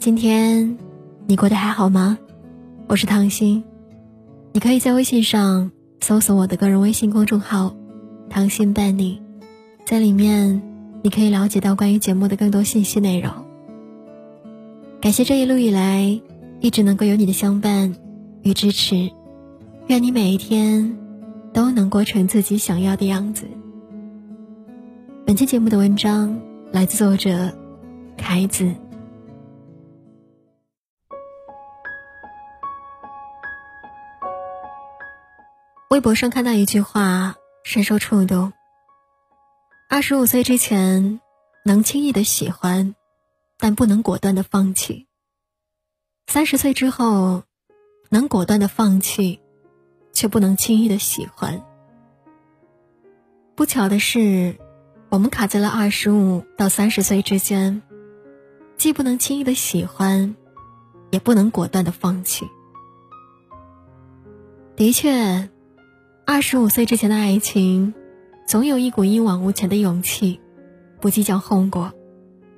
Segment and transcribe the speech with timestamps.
[0.00, 0.78] 今天
[1.26, 2.16] 你过得还好吗？
[2.88, 3.62] 我是唐心，
[4.50, 5.70] 你可以在微信上
[6.00, 7.76] 搜索我的个人微信公众号
[8.30, 9.20] “唐心伴你”，
[9.84, 10.62] 在里面
[11.02, 13.30] 你可以了解到关于节目的更多信息内容。
[15.02, 16.18] 感谢这一路以来
[16.60, 17.94] 一直能够有你的相伴
[18.40, 19.10] 与支持，
[19.88, 20.96] 愿你每一天
[21.52, 23.44] 都能过成自己想要的样子。
[25.26, 26.40] 本期节目的文章
[26.72, 27.52] 来自作者
[28.16, 28.74] 凯子。
[35.90, 38.52] 微博上看到一句话，深受触动。
[39.88, 41.20] 二十五岁之前，
[41.64, 42.94] 能轻易的喜欢，
[43.58, 45.08] 但不能果断的放弃；
[46.28, 47.42] 三十岁之后，
[48.08, 49.40] 能果断的放弃，
[50.12, 51.60] 却不能轻易的喜欢。
[53.56, 54.54] 不巧的是，
[55.08, 57.82] 我们卡在了二十五到三十岁之间，
[58.76, 60.36] 既不能轻易的喜欢，
[61.10, 62.48] 也不能果断的放弃。
[64.76, 65.50] 的确。
[66.32, 67.92] 二十五岁之前的爱情，
[68.46, 70.40] 总有一股一往无前的勇气，
[71.00, 71.92] 不计较后果，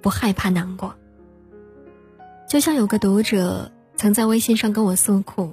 [0.00, 0.94] 不害怕难过。
[2.48, 5.52] 就像有个读者曾在微信上跟我诉苦，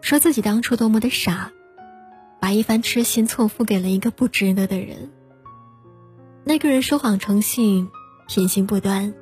[0.00, 1.52] 说自己当初多么的傻，
[2.40, 5.10] 把一番痴心错付给了一个不值得的人。
[6.44, 7.90] 那个人说谎成性，
[8.26, 9.12] 品行不端，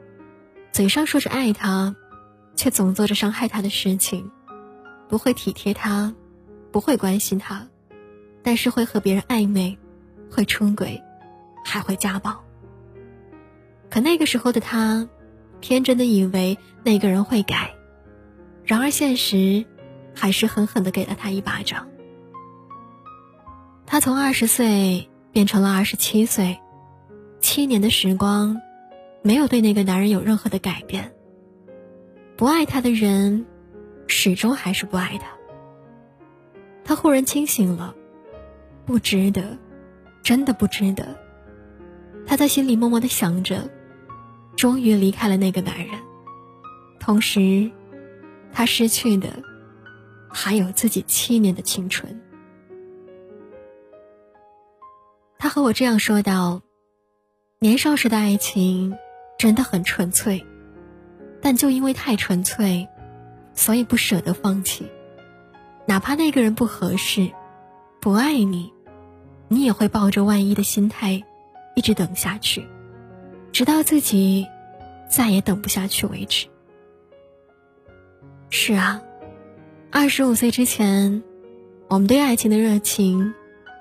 [0.71, 1.97] 嘴上说着爱他，
[2.55, 4.31] 却总做着伤害他的事情，
[5.09, 6.15] 不会体贴他，
[6.71, 7.67] 不会关心他。
[8.47, 9.77] 但是会和别人暧昧，
[10.31, 11.03] 会出轨，
[11.65, 12.45] 还会家暴。
[13.91, 15.09] 可那个时候的他，
[15.61, 17.75] 天真的以为那个人会改，
[18.65, 19.67] 然而现实，
[20.15, 21.89] 还是狠狠的给了他一巴掌。
[23.85, 26.61] 他从二十岁变成了二十七岁，
[27.41, 28.61] 七年的时光，
[29.23, 31.13] 没有对那个男人有任何的改变。
[32.37, 33.45] 不爱他的人，
[34.07, 35.27] 始终还是不爱他。
[36.85, 37.96] 他忽然清醒了。
[38.87, 39.59] 不值得，
[40.23, 41.19] 真的不值得。
[42.25, 43.69] 他在心里默默的想着，
[44.57, 46.01] 终于离开了那个男人，
[47.01, 47.71] 同时，
[48.53, 49.43] 他失去的
[50.31, 52.23] 还有自己七年的青春。
[55.37, 56.63] 他和我这样说道
[57.59, 58.97] ：“年少时的爱情
[59.37, 60.47] 真的很纯粹，
[61.43, 62.89] 但就因为太纯粹，
[63.53, 64.87] 所以不舍得放弃，
[65.87, 67.31] 哪怕那个人不合适，
[68.01, 68.73] 不爱你。”
[69.49, 71.23] 你也会抱着万一的心态，
[71.75, 72.67] 一直等下去，
[73.53, 74.47] 直到自己
[75.09, 76.47] 再也等不下去为止。
[78.51, 79.03] 是啊，
[79.91, 81.23] 二十五岁之前，
[81.89, 83.35] 我们对爱情的热情，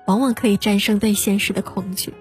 [0.06, 2.14] 往往可以战胜对现实的恐惧。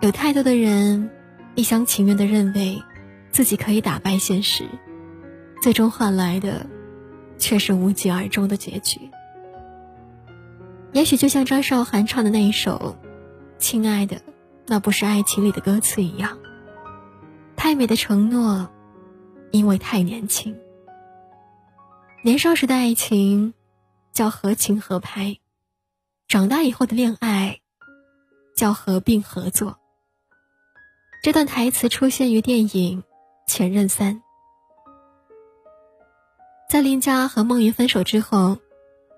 [0.00, 1.10] 有太多的人
[1.54, 2.82] 一厢情愿的认为，
[3.30, 4.64] 自己可以打败现实，
[5.62, 6.66] 最终换来的，
[7.38, 9.00] 却是无疾而终的结局。
[10.92, 12.96] 也许就像张韶涵唱的那一首
[13.58, 14.16] 《亲爱的》，
[14.66, 16.38] 那不是爱情里的歌词一样。
[17.56, 18.70] 太美的承诺，
[19.52, 20.58] 因为太年轻。
[22.22, 23.54] 年少时的爱情
[24.12, 25.38] 叫合情合拍，
[26.26, 27.60] 长大以后的恋爱
[28.56, 29.78] 叫合并合作。
[31.22, 33.02] 这段台词出现于电影
[33.46, 34.16] 《前任三》。
[36.68, 38.58] 在林佳和孟云分手之后。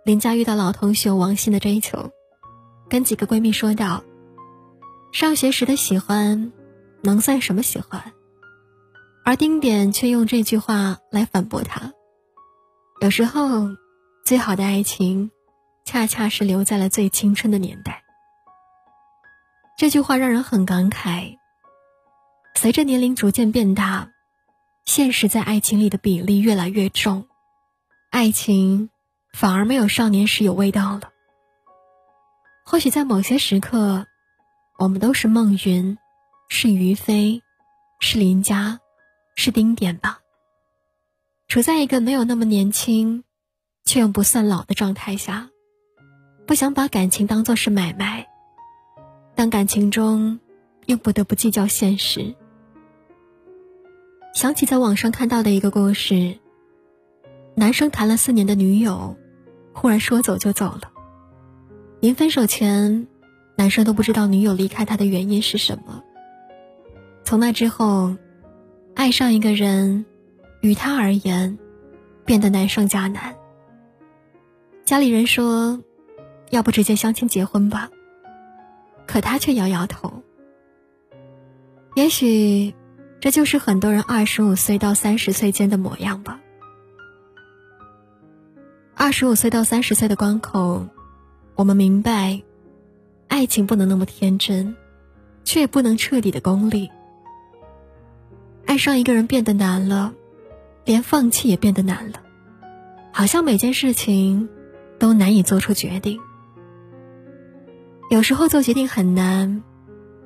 [0.04, 2.10] 林佳遇到老同学王鑫的追求，
[2.88, 4.02] 跟几个闺蜜说道
[5.12, 6.52] ：“上学时的喜欢，
[7.02, 8.12] 能算什么喜欢？”
[9.24, 11.92] 而丁点却用这句话来反驳他
[13.02, 13.68] ：“有时候，
[14.24, 15.30] 最好的爱情，
[15.84, 18.02] 恰恰是留在了最青春的年代。”
[19.76, 21.36] 这句话让人很感慨。
[22.54, 24.10] 随着年龄逐渐变大，
[24.86, 27.28] 现实在爱情里的比例越来越重，
[28.10, 28.88] 爱情。
[29.32, 31.10] 反而没有少年时有味道了。
[32.64, 34.06] 或许在某些时刻，
[34.78, 35.98] 我们都是孟云，
[36.48, 37.42] 是于飞，
[38.00, 38.78] 是林佳，
[39.34, 40.21] 是丁点吧。
[41.48, 43.24] 处在一个没有那么年轻，
[43.84, 45.50] 却又不算老的状态下，
[46.47, 48.28] 不想把感情当作是买卖，
[49.34, 50.38] 但感情中
[50.86, 52.36] 又不得不计较现实。
[54.32, 56.38] 想起在网上看到的一个故事，
[57.56, 59.16] 男生谈了四年的女友。
[59.72, 60.92] 忽然说走就走了。
[62.00, 63.06] 临分手前，
[63.56, 66.02] 男生都不知道女友离开他的原因是什么。
[67.24, 68.16] 从那之后，
[68.94, 70.06] 爱上一个人，
[70.60, 71.58] 于他而言，
[72.24, 73.36] 变得难上加难。
[74.84, 75.80] 家里人说，
[76.50, 77.90] 要不直接相亲结婚吧。
[79.06, 80.22] 可他却摇摇头。
[81.94, 82.74] 也许，
[83.20, 86.40] 这就是很多人二十五岁到三十岁间的模样吧。
[89.02, 90.86] 二十五岁到三十岁的关口，
[91.54, 92.42] 我们明白，
[93.28, 94.76] 爱情不能那么天真，
[95.42, 96.91] 却也不能彻底的功利。
[98.66, 100.12] 爱上一个人变得难了，
[100.84, 102.20] 连放弃也变得难了，
[103.10, 104.50] 好像每件事情
[104.98, 106.20] 都难以做出决定。
[108.10, 109.62] 有时候做决定很难，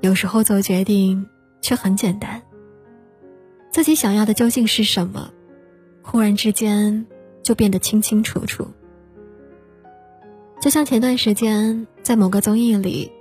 [0.00, 1.29] 有时候做决定
[1.61, 2.43] 却很简单。
[3.70, 5.31] 自己想要的究竟是什么？
[6.03, 7.06] 忽然之间
[7.44, 8.67] 就变得清清楚楚。
[10.61, 13.12] 就像前段时间在某个综艺里，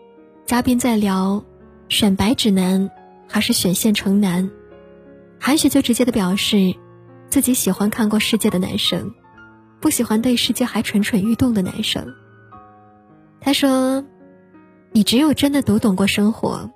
[0.46, 1.44] 嘉宾在聊
[1.90, 2.90] 选白纸男
[3.28, 4.50] 还是选县城男，
[5.40, 6.74] 韩雪就直接的表示，
[7.30, 9.14] 自己喜欢看过世界的男生，
[9.80, 12.16] 不喜欢对世界还蠢蠢欲动的男生。
[13.40, 14.04] 他说
[14.92, 16.72] ：“你只有真的读懂过生活，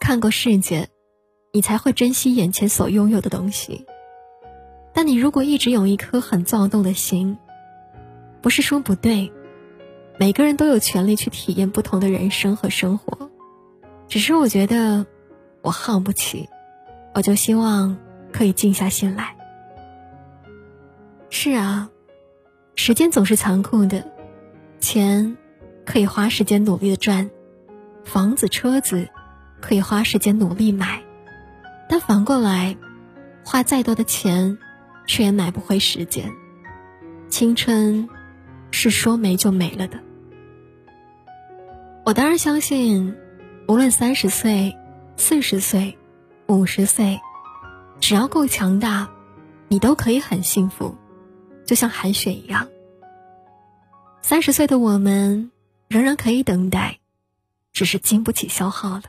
[0.00, 0.88] 看过世界。”
[1.50, 3.86] 你才会珍惜眼前所拥有的东西。
[4.98, 7.38] 但你如果一直有一颗很躁动的心，
[8.42, 9.32] 不是说不对，
[10.18, 13.30] 每个人都有权利去体验不同的人生和生活，
[14.08, 15.06] 只是我觉得
[15.62, 16.48] 我耗不起，
[17.14, 17.96] 我就希望
[18.32, 19.36] 可以静下心来。
[21.30, 21.88] 是啊，
[22.74, 24.04] 时间总是残酷的，
[24.80, 25.36] 钱
[25.86, 27.30] 可以花时间努力的赚，
[28.02, 29.08] 房子车子
[29.60, 31.04] 可以花时间努力买。
[31.88, 32.76] 但反过来，
[33.44, 34.58] 花再多的钱，
[35.08, 36.32] 却也买不回时间。
[37.28, 38.08] 青春，
[38.70, 39.98] 是说没就没了的。
[42.04, 43.16] 我当然相信，
[43.66, 44.76] 无论三十岁、
[45.16, 45.98] 四十岁、
[46.46, 47.20] 五十岁，
[48.00, 49.10] 只要够强大，
[49.66, 50.96] 你都可以很幸福，
[51.66, 52.68] 就像韩雪一样。
[54.22, 55.50] 三十岁的我们，
[55.88, 56.98] 仍然可以等待，
[57.72, 59.02] 只是经不起消耗了。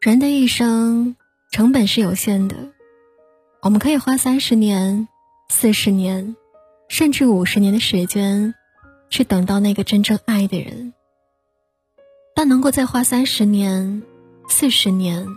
[0.00, 1.14] 人的一生
[1.52, 2.71] 成本是有限的，
[3.62, 5.06] 我们可以花三十年、
[5.48, 6.34] 四十年，
[6.88, 8.54] 甚至五十年的时间，
[9.08, 10.92] 去等到那个真正爱的人。
[12.34, 14.02] 但能够再花三十年、
[14.48, 15.28] 四十年、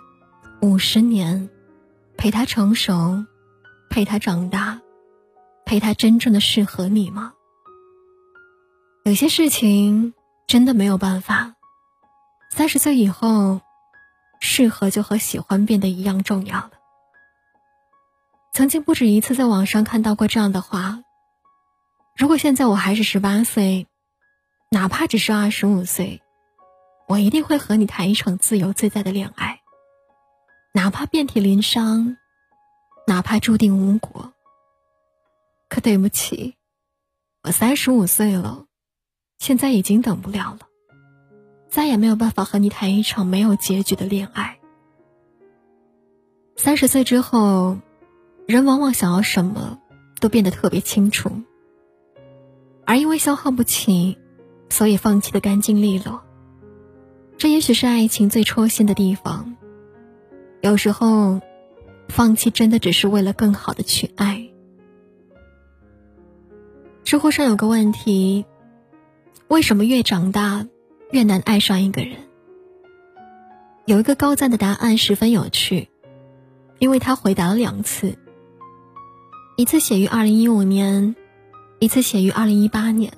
[0.60, 1.52] 五十年，
[2.18, 3.26] 陪他成熟，
[3.92, 4.82] 陪他长大，
[5.64, 7.34] 陪他真正的适合你吗？
[9.04, 10.16] 有些事情
[10.48, 11.54] 真的没有办法。
[12.50, 13.62] 三十岁以后。
[14.42, 16.72] 适合就和喜欢变得一样重要了。
[18.56, 21.04] 曾经不止一次在网上看到过这样的话：
[22.16, 23.86] 如果现在我还是十八岁，
[24.72, 26.22] 哪怕只是二十五岁，
[27.06, 29.60] 我一定会和你谈一场自由自在的恋爱，
[30.74, 32.16] 哪怕遍体鳞伤，
[33.06, 34.32] 哪怕注定无果。
[35.68, 36.56] 可对不起，
[37.44, 38.68] 我三十五岁了，
[39.38, 40.60] 现在已经等不了了。
[41.70, 44.60] 再也没有办法和你谈一场没有结局的恋爱。
[46.56, 47.80] 三十岁之后，
[48.48, 49.80] 人往往想要什么，
[50.20, 51.32] 都变得特别清楚。
[52.86, 54.18] 而因为消耗不起，
[54.70, 56.22] 所以放弃的干净利落。
[57.38, 59.56] 这也许是爱情最戳心的地方。
[60.62, 61.42] 有时候，
[62.08, 64.48] 放弃真的只是为了更好的去爱。
[67.04, 68.46] 知乎上有个问题：
[69.48, 70.68] 为什么越长大？
[71.12, 72.18] 越难爱上一个人。
[73.86, 75.90] 有一个高赞的答案十分有趣，
[76.80, 78.18] 因为他回答了两次，
[79.58, 81.16] 一次写于二零一五年，
[81.80, 83.14] 一次写于二零一八年。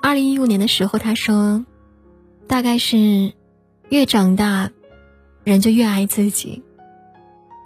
[0.00, 1.66] 二零一五年的时候，他说
[2.48, 3.34] ：“大概是
[3.90, 4.70] 越长大，
[5.44, 6.62] 人就越爱自己。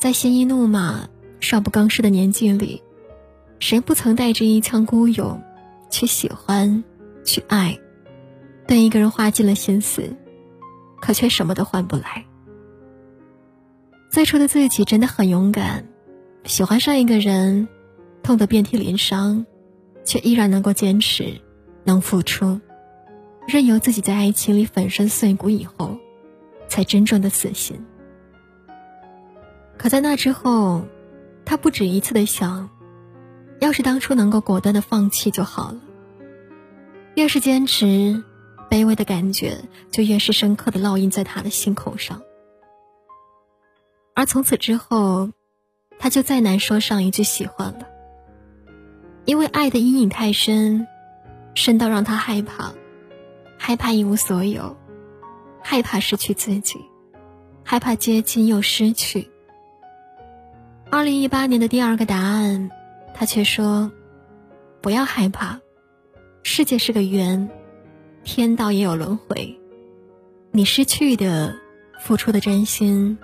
[0.00, 2.82] 在鲜衣怒马、少不更事的年纪里，
[3.60, 5.40] 谁不曾带着一腔孤勇，
[5.90, 6.82] 去喜欢，
[7.24, 7.78] 去爱？”
[8.66, 10.16] 对一个人花尽了心思，
[11.00, 12.24] 可却什么都换不来。
[14.10, 15.86] 最初的自己真的很勇敢，
[16.44, 17.68] 喜欢上一个人，
[18.22, 19.46] 痛得遍体鳞伤，
[20.04, 21.40] 却依然能够坚持，
[21.84, 22.60] 能付出，
[23.46, 25.96] 任由自己在爱情里粉身碎骨以后，
[26.68, 27.84] 才真正的死心。
[29.78, 30.84] 可在那之后，
[31.44, 32.68] 他不止一次的想，
[33.60, 35.80] 要是当初能够果断的放弃就好了。
[37.14, 38.22] 越是坚持。
[38.70, 39.58] 卑微的感觉
[39.90, 42.22] 就越是深刻的烙印在他的心口上，
[44.14, 45.28] 而从此之后，
[46.02, 47.86] 他就再难说上一句喜欢了，
[49.24, 50.88] 因为爱的阴影太深，
[51.54, 52.72] 深到让他害怕，
[53.56, 54.76] 害怕一无所有，
[55.62, 56.80] 害怕失去自己，
[57.62, 59.30] 害怕接近又失去。
[60.90, 62.68] 二零一八年的第二个答案，
[63.14, 63.92] 他却说
[64.82, 65.60] ：“不要害怕，
[66.42, 67.48] 世界是个圆。”
[68.24, 69.56] 天道也有轮回，
[70.50, 71.54] 你失去的、
[72.00, 73.16] 付出的真心，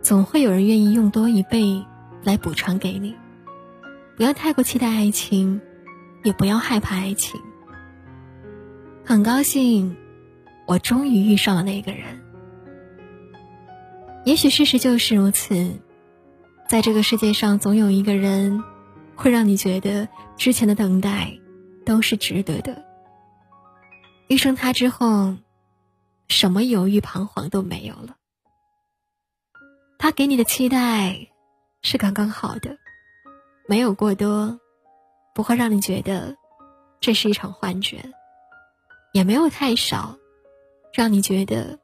[0.00, 1.84] 总会有人愿意用多一倍
[2.22, 3.16] 来补偿给你。
[4.16, 5.60] 不要太过期待爱情，
[6.24, 7.40] 也不要害怕爱情。
[9.04, 9.96] 很高兴，
[10.66, 12.22] 我终于遇上了那个人。
[14.24, 15.80] 也许事实就是如此，
[16.68, 18.62] 在这个世界上，总有一个人，
[19.16, 21.38] 会让你觉得之前的等待
[21.86, 22.84] 都是值得的。
[24.28, 25.34] 遇上他之后，
[26.28, 28.16] 什么犹豫彷徨都没有了。
[29.98, 31.28] 他给你的期待
[31.82, 32.76] 是刚刚好的，
[33.68, 34.58] 没有过多，
[35.34, 36.36] 不会让你觉得
[37.00, 37.98] 这是一场幻觉；
[39.12, 40.16] 也没有太少，
[40.92, 41.78] 让你觉得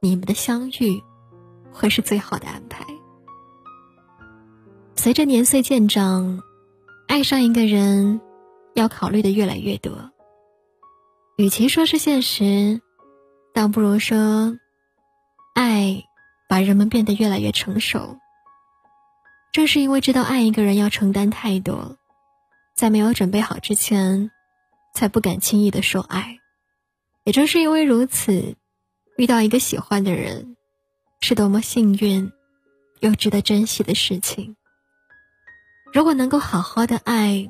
[0.00, 1.02] 你们的相遇。
[1.76, 2.86] 会是最好的安排。
[4.94, 6.40] 随着年岁渐长，
[7.08, 8.20] 爱上一个人，
[8.74, 10.12] 要考虑的越来越多。
[11.36, 12.80] 与其说是现实，
[13.52, 14.56] 倒不如说，
[15.52, 16.04] 爱
[16.48, 18.18] 把人们变得越来越成熟。
[19.54, 21.96] 正是因为知道爱一个人要承担太多，
[22.74, 24.32] 在没有准备好之前，
[24.94, 26.40] 才不敢轻易的说爱。
[27.22, 28.56] 也正是因为如此，
[29.16, 30.56] 遇到一个喜欢的人。
[31.20, 32.32] 是多么幸运，
[32.98, 34.56] 又值得珍惜的事情。
[35.92, 37.48] 如果能够好好的爱，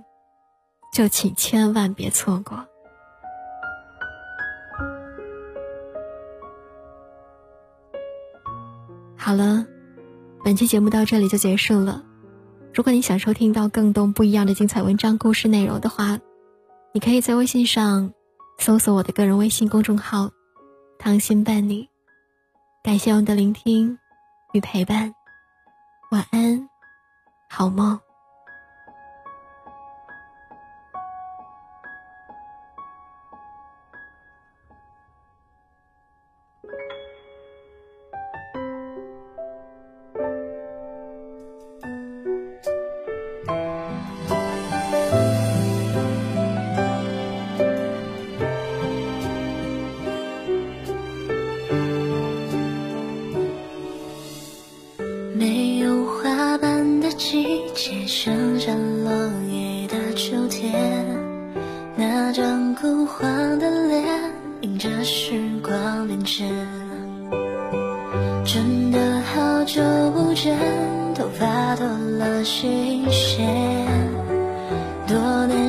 [0.92, 2.66] 就请千万别错过。
[9.16, 9.66] 好了，
[10.44, 12.04] 本期节目到这里就结束了。
[12.74, 16.18] 如果你想收听到更多不一样的精彩文章、故事内容的话，
[16.92, 18.12] 你可以在微信上
[18.58, 20.32] 搜索我的个人微信公众号
[21.00, 21.88] “糖心伴你”。
[22.84, 23.98] 感谢我的聆听
[24.52, 25.14] 与陪伴，
[26.10, 26.68] 晚安，
[27.48, 27.98] 好梦。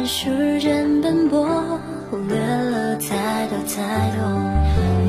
[0.07, 1.43] 时间奔波
[2.11, 4.23] 忽略了太多太多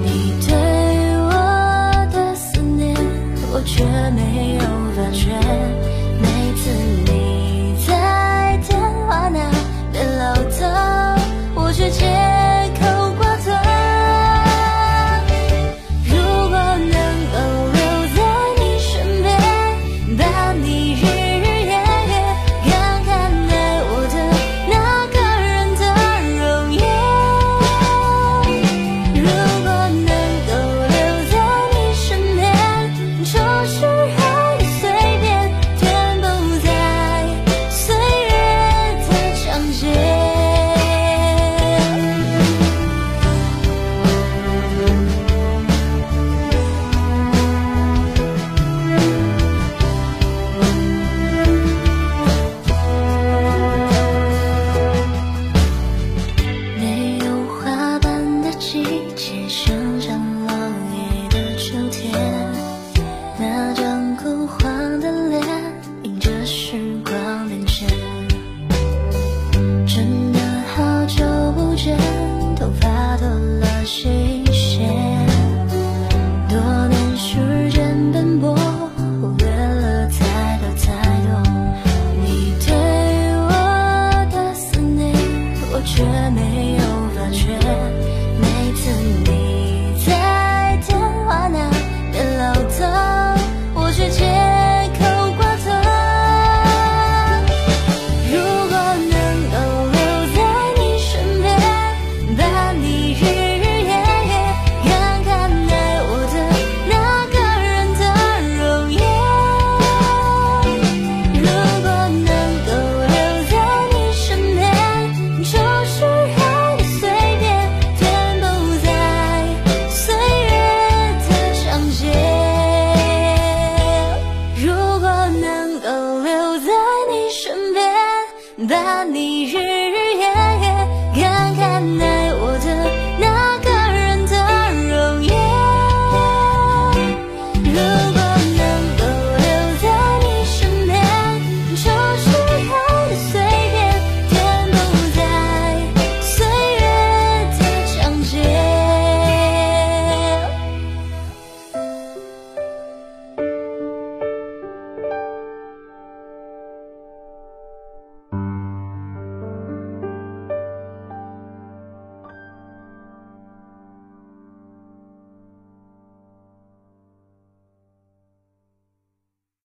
[0.02, 0.54] 你对
[1.18, 2.94] 我的思念
[3.52, 4.60] 我却没有
[4.96, 5.86] 发觉。